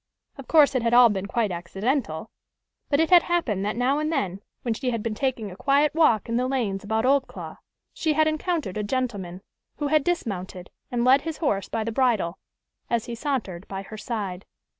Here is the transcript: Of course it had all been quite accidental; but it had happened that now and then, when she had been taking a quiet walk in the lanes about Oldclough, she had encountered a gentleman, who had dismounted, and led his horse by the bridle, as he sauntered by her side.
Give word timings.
Of 0.39 0.47
course 0.47 0.73
it 0.73 0.81
had 0.81 0.95
all 0.95 1.09
been 1.09 1.27
quite 1.27 1.51
accidental; 1.51 2.31
but 2.89 2.99
it 2.99 3.11
had 3.11 3.21
happened 3.21 3.63
that 3.65 3.75
now 3.75 3.99
and 3.99 4.11
then, 4.11 4.41
when 4.63 4.73
she 4.73 4.89
had 4.89 5.03
been 5.03 5.13
taking 5.13 5.51
a 5.51 5.55
quiet 5.55 5.93
walk 5.93 6.27
in 6.27 6.37
the 6.37 6.47
lanes 6.47 6.83
about 6.83 7.05
Oldclough, 7.05 7.59
she 7.93 8.13
had 8.13 8.27
encountered 8.27 8.77
a 8.77 8.83
gentleman, 8.83 9.43
who 9.75 9.89
had 9.89 10.03
dismounted, 10.03 10.71
and 10.89 11.05
led 11.05 11.21
his 11.21 11.37
horse 11.37 11.69
by 11.69 11.83
the 11.83 11.91
bridle, 11.91 12.39
as 12.89 13.05
he 13.05 13.13
sauntered 13.13 13.67
by 13.67 13.83
her 13.83 13.95
side. 13.99 14.47